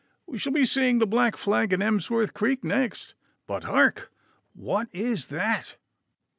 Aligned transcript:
'We 0.25 0.37
shall 0.39 0.51
be 0.53 0.65
seeing 0.65 0.97
the 0.97 1.05
black 1.05 1.37
flag 1.37 1.71
in 1.71 1.79
Emsworth 1.79 2.33
Creek 2.33 2.63
next. 2.63 3.13
But 3.45 3.65
hark! 3.65 4.11
What 4.55 4.87
is 4.91 5.27
that? 5.27 5.75